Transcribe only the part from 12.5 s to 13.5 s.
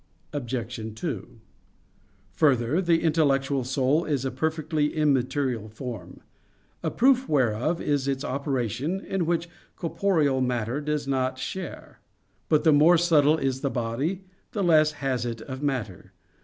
the more subtle